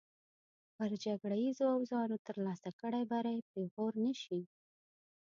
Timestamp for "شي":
4.21-4.41